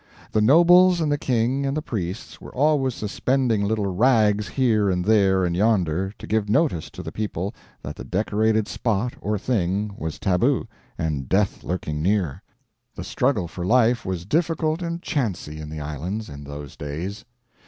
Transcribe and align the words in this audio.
The 0.31 0.41
nobles 0.41 0.99
and 0.99 1.11
the 1.11 1.17
King 1.19 1.63
and 1.63 1.77
the 1.77 1.81
priests 1.83 2.41
were 2.41 2.55
always 2.55 2.95
suspending 2.95 3.63
little 3.63 3.85
rags 3.93 4.47
here 4.47 4.89
and 4.89 5.05
there 5.05 5.45
and 5.45 5.55
yonder, 5.55 6.11
to 6.17 6.25
give 6.25 6.49
notice 6.49 6.89
to 6.89 7.03
the 7.03 7.11
people 7.11 7.53
that 7.83 7.95
the 7.97 8.03
decorated 8.03 8.67
spot 8.67 9.13
or 9.21 9.37
thing 9.37 9.93
was 9.95 10.17
tabu, 10.17 10.63
and 10.97 11.29
death 11.29 11.63
lurking 11.63 12.01
near. 12.01 12.41
The 12.95 13.03
struggle 13.03 13.47
for 13.47 13.63
life 13.63 14.03
was 14.03 14.25
difficult 14.25 14.81
and 14.81 15.03
chancy 15.03 15.59
in 15.61 15.69
the 15.69 15.81
islands 15.81 16.29
in 16.29 16.45
those 16.45 16.75
days. 16.75 17.23